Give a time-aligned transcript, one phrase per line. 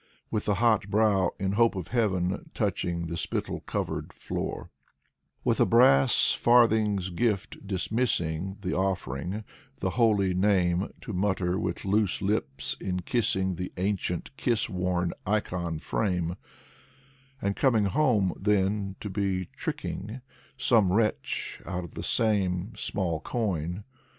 [0.31, 2.49] With the hot brow, in hope of heaven.
[2.55, 4.71] Touching the spittle covered floor;
[5.43, 9.43] With a brass farthing's gift dismissing The offering,
[9.79, 15.77] the holy Name To mutter with loose lips, in kissing The ancient, kiss worn icon
[15.77, 16.29] frame;•
[17.39, 20.21] And coming home, then, to be tricking
[20.57, 23.83] Some wretch out of the same small coin.